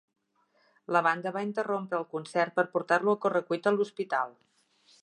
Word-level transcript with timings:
La 0.95 1.01
banda 1.07 1.33
va 1.35 1.43
interrompre 1.49 1.99
el 1.99 2.09
concert 2.17 2.57
per 2.59 2.67
portar-lo 2.79 3.17
a 3.17 3.21
corre 3.27 3.45
cuita 3.53 3.73
a 3.75 3.77
l'hospital. 3.79 4.37